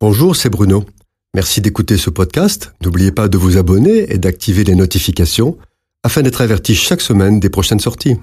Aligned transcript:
Bonjour, 0.00 0.36
c'est 0.36 0.48
Bruno. 0.48 0.84
Merci 1.34 1.60
d'écouter 1.60 1.96
ce 1.96 2.08
podcast. 2.08 2.72
N'oubliez 2.84 3.10
pas 3.10 3.26
de 3.26 3.36
vous 3.36 3.56
abonner 3.56 4.12
et 4.12 4.18
d'activer 4.18 4.62
les 4.62 4.76
notifications 4.76 5.58
afin 6.04 6.22
d'être 6.22 6.40
averti 6.40 6.76
chaque 6.76 7.00
semaine 7.00 7.40
des 7.40 7.50
prochaines 7.50 7.80
sorties. 7.80 8.16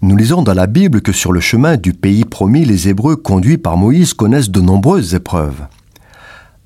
Nous 0.00 0.16
lisons 0.16 0.42
dans 0.42 0.54
la 0.54 0.66
Bible 0.66 1.02
que 1.02 1.12
sur 1.12 1.30
le 1.32 1.40
chemin 1.40 1.76
du 1.76 1.92
pays 1.92 2.24
promis, 2.24 2.64
les 2.64 2.88
Hébreux 2.88 3.16
conduits 3.16 3.58
par 3.58 3.76
Moïse 3.76 4.14
connaissent 4.14 4.48
de 4.48 4.62
nombreuses 4.62 5.14
épreuves. 5.14 5.66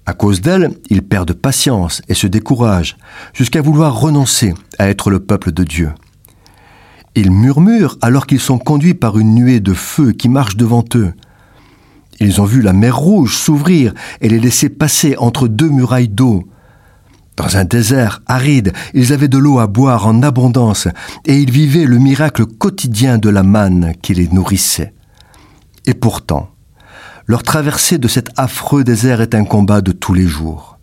À 0.07 0.13
cause 0.13 0.41
d'elles, 0.41 0.71
ils 0.89 1.03
perdent 1.03 1.33
patience 1.33 2.01
et 2.07 2.15
se 2.15 2.29
découragent, 2.29 2.97
jusqu'à 3.35 3.61
vouloir 3.61 3.99
renoncer 3.99 4.55
à 4.79 4.89
être 4.89 5.11
le 5.11 5.19
peuple 5.19 5.51
de 5.51 5.65
Dieu. 5.65 5.91
Ils 7.17 7.33
murmurent 7.33 7.99
alors 8.03 8.29
qu'ils 8.29 8.39
sont 8.39 8.59
conduits 8.59 8.95
par 8.95 9.19
une 9.19 9.35
nuée 9.35 9.59
de 9.59 9.75
feu 9.75 10.13
qui 10.13 10.29
marche 10.29 10.57
devant 10.57 10.85
eux. 10.95 11.13
Ils 12.21 12.41
ont 12.41 12.45
vu 12.45 12.61
la 12.61 12.75
mer 12.75 12.97
Rouge 12.97 13.35
s'ouvrir 13.35 13.95
et 14.21 14.29
les 14.29 14.39
laisser 14.39 14.69
passer 14.69 15.17
entre 15.17 15.49
deux 15.49 15.71
murailles 15.71 16.09
d'eau. 16.09 16.45
Dans 17.37 17.57
un 17.57 17.65
désert 17.65 18.21
aride, 18.27 18.75
ils 18.93 19.15
avaient 19.15 19.29
de 19.29 19.39
l'eau 19.39 19.59
à 19.59 19.67
boire 19.67 20.07
en 20.07 20.23
abondance 20.23 20.87
et 21.25 21.39
ils 21.39 21.51
vivaient 21.51 21.87
le 21.87 21.99
miracle 21.99 22.45
quotidien 22.45 23.17
de 23.17 23.31
la 23.31 23.43
manne 23.43 23.95
qui 24.03 24.13
les 24.13 24.29
nourrissait. 24.29 24.93
Et 25.87 25.95
pourtant, 25.95 26.51
leur 27.27 27.43
traversée 27.43 27.97
de 27.97 28.09
cet 28.09 28.29
affreux 28.37 28.85
désert 28.85 29.23
est 29.23 29.35
un 29.35 29.45
combat 29.45 29.81
de 29.81 29.93
tous 29.93 30.13
les 30.13 30.27
jours. 30.27 30.79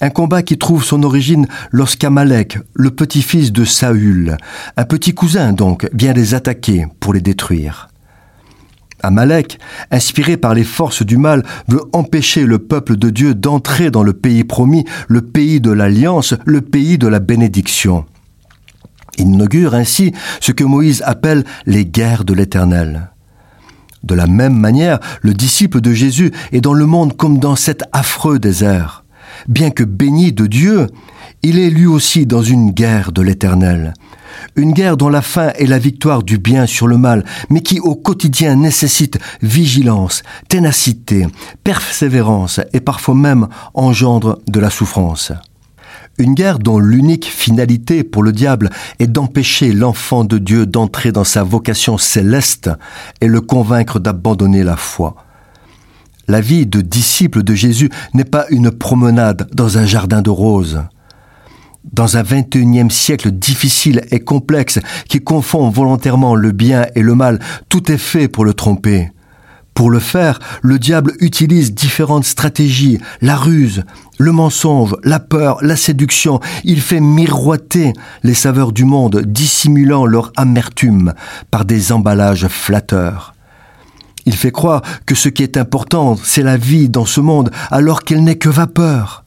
Un 0.00 0.08
combat 0.08 0.42
qui 0.42 0.56
trouve 0.56 0.82
son 0.82 1.02
origine 1.02 1.46
lorsqu'Amalek, 1.72 2.58
le 2.72 2.90
petit-fils 2.90 3.52
de 3.52 3.66
Saül, 3.66 4.38
un 4.78 4.84
petit 4.84 5.12
cousin 5.12 5.52
donc, 5.52 5.88
vient 5.92 6.14
les 6.14 6.32
attaquer 6.32 6.86
pour 7.00 7.12
les 7.12 7.20
détruire. 7.20 7.88
Amalek, 9.04 9.58
inspiré 9.90 10.36
par 10.36 10.54
les 10.54 10.64
forces 10.64 11.04
du 11.04 11.16
mal, 11.16 11.44
veut 11.68 11.82
empêcher 11.92 12.44
le 12.44 12.58
peuple 12.58 12.96
de 12.96 13.10
Dieu 13.10 13.34
d'entrer 13.34 13.90
dans 13.90 14.02
le 14.02 14.12
pays 14.12 14.44
promis, 14.44 14.84
le 15.08 15.22
pays 15.22 15.60
de 15.60 15.70
l'alliance, 15.70 16.34
le 16.44 16.60
pays 16.60 16.98
de 16.98 17.08
la 17.08 17.20
bénédiction. 17.20 18.04
Il 19.18 19.26
inaugure 19.26 19.74
ainsi 19.74 20.12
ce 20.40 20.52
que 20.52 20.64
Moïse 20.64 21.02
appelle 21.06 21.44
les 21.66 21.84
guerres 21.84 22.24
de 22.24 22.34
l'Éternel. 22.34 23.10
De 24.02 24.14
la 24.14 24.26
même 24.26 24.58
manière, 24.58 24.98
le 25.22 25.32
disciple 25.32 25.80
de 25.80 25.92
Jésus 25.92 26.30
est 26.52 26.60
dans 26.60 26.74
le 26.74 26.86
monde 26.86 27.16
comme 27.16 27.38
dans 27.38 27.56
cet 27.56 27.84
affreux 27.92 28.38
désert. 28.38 29.04
Bien 29.48 29.70
que 29.70 29.84
béni 29.84 30.32
de 30.32 30.46
Dieu, 30.46 30.88
il 31.42 31.58
est 31.58 31.70
lui 31.70 31.86
aussi 31.86 32.26
dans 32.26 32.42
une 32.42 32.70
guerre 32.70 33.12
de 33.12 33.22
l'Éternel. 33.22 33.94
Une 34.56 34.72
guerre 34.72 34.96
dont 34.96 35.08
la 35.08 35.22
fin 35.22 35.50
est 35.50 35.66
la 35.66 35.78
victoire 35.78 36.22
du 36.22 36.38
bien 36.38 36.66
sur 36.66 36.86
le 36.86 36.96
mal, 36.96 37.24
mais 37.50 37.60
qui 37.60 37.80
au 37.80 37.94
quotidien 37.94 38.56
nécessite 38.56 39.18
vigilance, 39.42 40.22
ténacité, 40.48 41.26
persévérance 41.62 42.60
et 42.72 42.80
parfois 42.80 43.14
même 43.14 43.48
engendre 43.74 44.38
de 44.48 44.60
la 44.60 44.70
souffrance. 44.70 45.32
Une 46.16 46.34
guerre 46.34 46.60
dont 46.60 46.78
l'unique 46.78 47.26
finalité 47.26 48.04
pour 48.04 48.22
le 48.22 48.30
diable 48.30 48.70
est 49.00 49.08
d'empêcher 49.08 49.72
l'enfant 49.72 50.22
de 50.22 50.38
Dieu 50.38 50.64
d'entrer 50.64 51.10
dans 51.10 51.24
sa 51.24 51.42
vocation 51.42 51.98
céleste 51.98 52.70
et 53.20 53.26
le 53.26 53.40
convaincre 53.40 53.98
d'abandonner 53.98 54.62
la 54.62 54.76
foi. 54.76 55.16
La 56.28 56.40
vie 56.40 56.66
de 56.66 56.80
disciple 56.80 57.42
de 57.42 57.54
Jésus 57.54 57.90
n'est 58.14 58.24
pas 58.24 58.46
une 58.50 58.70
promenade 58.70 59.48
dans 59.52 59.76
un 59.76 59.86
jardin 59.86 60.22
de 60.22 60.30
roses. 60.30 60.82
Dans 61.92 62.16
un 62.16 62.22
21e 62.22 62.90
siècle 62.90 63.30
difficile 63.30 64.02
et 64.10 64.20
complexe 64.20 64.80
qui 65.08 65.20
confond 65.20 65.68
volontairement 65.68 66.34
le 66.34 66.50
bien 66.52 66.86
et 66.94 67.02
le 67.02 67.14
mal, 67.14 67.38
tout 67.68 67.92
est 67.92 67.98
fait 67.98 68.26
pour 68.26 68.44
le 68.44 68.54
tromper. 68.54 69.10
Pour 69.74 69.90
le 69.90 69.98
faire, 69.98 70.38
le 70.62 70.78
diable 70.78 71.14
utilise 71.20 71.74
différentes 71.74 72.24
stratégies, 72.24 73.00
la 73.20 73.36
ruse, 73.36 73.84
le 74.18 74.32
mensonge, 74.32 74.94
la 75.02 75.18
peur, 75.20 75.58
la 75.62 75.76
séduction. 75.76 76.40
Il 76.62 76.80
fait 76.80 77.00
miroiter 77.00 77.92
les 78.22 78.34
saveurs 78.34 78.72
du 78.72 78.84
monde, 78.84 79.22
dissimulant 79.26 80.06
leur 80.06 80.32
amertume 80.36 81.12
par 81.50 81.64
des 81.64 81.92
emballages 81.92 82.46
flatteurs. 82.46 83.34
Il 84.26 84.34
fait 84.34 84.52
croire 84.52 84.80
que 85.06 85.14
ce 85.14 85.28
qui 85.28 85.42
est 85.42 85.56
important, 85.56 86.16
c'est 86.22 86.42
la 86.42 86.56
vie 86.56 86.88
dans 86.88 87.04
ce 87.04 87.20
monde, 87.20 87.50
alors 87.70 88.04
qu'elle 88.04 88.24
n'est 88.24 88.38
que 88.38 88.48
vapeur. 88.48 89.23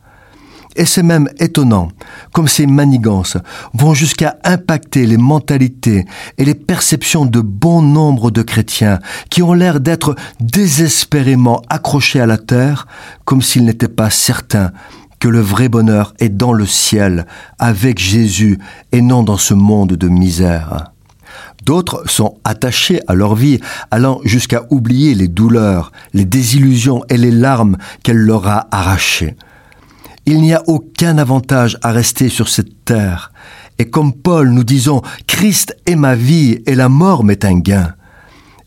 Et 0.78 0.86
c'est 0.86 1.04
même 1.04 1.28
étonnant, 1.40 1.90
comme 2.34 2.48
ces 2.48 2.68
manigances 2.68 3.38
vont 3.74 3.96
jusqu'à 3.96 4.38
impacter 4.44 5.08
les 5.08 5.18
mentalités 5.18 6.06
et 6.38 6.46
les 6.46 6.54
perceptions 6.54 7.26
de 7.26 7.42
bon 7.42 7.82
nombre 7.82 8.30
de 8.30 8.44
chrétiens 8.44 9.00
qui 9.32 9.42
ont 9.42 9.54
l'air 9.54 9.80
d'être 9.80 10.16
désespérément 10.40 11.64
accrochés 11.68 12.22
à 12.22 12.28
la 12.28 12.38
terre, 12.38 12.88
comme 13.26 13.42
s'ils 13.42 13.66
n'étaient 13.66 13.88
pas 13.88 14.12
certains 14.12 14.72
que 15.20 15.28
le 15.28 15.42
vrai 15.42 15.68
bonheur 15.68 16.14
est 16.20 16.30
dans 16.30 16.54
le 16.54 16.68
ciel, 16.68 17.26
avec 17.58 17.98
Jésus, 17.98 18.60
et 18.92 19.02
non 19.02 19.24
dans 19.24 19.38
ce 19.38 19.56
monde 19.56 19.94
de 19.94 20.08
misère. 20.08 20.92
D'autres 21.66 22.04
sont 22.08 22.38
attachés 22.44 23.02
à 23.08 23.16
leur 23.16 23.34
vie, 23.34 23.60
allant 23.90 24.22
jusqu'à 24.24 24.66
oublier 24.70 25.16
les 25.16 25.28
douleurs, 25.28 25.92
les 26.14 26.26
désillusions 26.26 27.04
et 27.10 27.18
les 27.18 27.32
larmes 27.32 27.78
qu'elle 28.04 28.18
leur 28.18 28.48
a 28.48 28.68
arrachées. 28.70 29.36
Il 30.30 30.42
n'y 30.42 30.54
a 30.54 30.62
aucun 30.68 31.18
avantage 31.20 31.78
à 31.84 31.94
rester 31.94 32.28
sur 32.28 32.50
cette 32.50 32.84
terre. 32.84 33.32
Et 33.80 33.90
comme 33.90 34.12
Paul, 34.12 34.50
nous 34.50 34.66
disons, 34.66 35.02
Christ 35.26 35.74
est 35.86 35.96
ma 35.96 36.16
vie 36.16 36.60
et 36.66 36.76
la 36.76 36.90
mort 36.90 37.24
m'est 37.24 37.46
un 37.46 37.60
gain. 37.60 37.94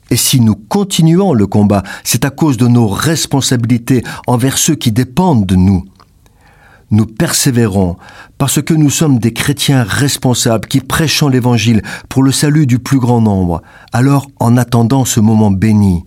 Et 0.09 0.17
si 0.17 0.41
nous 0.41 0.55
continuons 0.55 1.35
le 1.35 1.47
combat, 1.47 1.83
c'est 2.03 2.25
à 2.25 2.31
cause 2.31 2.57
de 2.57 2.67
nos 2.67 2.89
responsabilités 2.89 4.03
envers 4.27 4.57
ceux 4.57 4.75
qui 4.75 4.91
dépendent 4.91 5.45
de 5.45 5.55
nous. 5.55 5.85
Nous 6.91 7.05
persévérons 7.05 7.99
parce 8.39 8.63
que 8.63 8.73
nous 8.73 8.91
sommes 8.91 9.19
des 9.19 9.35
chrétiens 9.35 9.85
responsables 9.85 10.67
qui 10.67 10.81
prêchons 10.81 11.29
l'Évangile 11.29 11.83
pour 12.09 12.23
le 12.23 12.33
salut 12.33 12.67
du 12.67 12.79
plus 12.79 12.99
grand 12.99 13.21
nombre. 13.21 13.61
Alors, 13.93 14.29
en 14.41 14.57
attendant 14.57 15.05
ce 15.05 15.21
moment 15.21 15.51
béni, 15.51 16.07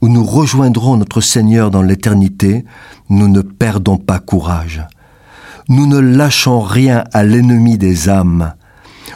où 0.00 0.08
nous 0.08 0.24
rejoindrons 0.24 0.96
notre 0.96 1.20
Seigneur 1.20 1.70
dans 1.70 1.82
l'éternité, 1.82 2.64
nous 3.08 3.28
ne 3.28 3.40
perdons 3.40 3.96
pas 3.96 4.18
courage. 4.18 4.86
Nous 5.68 5.86
ne 5.86 5.98
lâchons 5.98 6.60
rien 6.60 7.04
à 7.12 7.24
l'ennemi 7.24 7.78
des 7.78 8.08
âmes. 8.08 8.54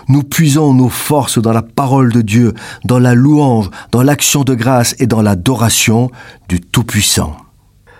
Nous 0.08 0.22
puisons 0.22 0.72
nos 0.72 0.88
forces 0.88 1.38
dans 1.38 1.52
la 1.52 1.62
parole 1.62 2.12
de 2.12 2.22
Dieu, 2.22 2.54
dans 2.84 2.98
la 2.98 3.14
louange, 3.14 3.70
dans 3.90 4.02
l'action 4.02 4.44
de 4.44 4.54
grâce 4.54 4.94
et 4.98 5.06
dans 5.06 5.20
l'adoration 5.20 6.10
du 6.48 6.60
Tout-Puissant. 6.60 7.36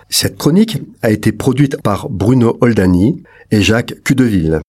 Cette 0.08 0.38
chronique 0.38 0.78
a 1.02 1.10
été 1.10 1.32
produite 1.32 1.82
par 1.82 2.08
Bruno 2.08 2.56
Oldani 2.62 3.22
et 3.50 3.62
Jacques 3.62 4.02
Cudeville. 4.04 4.60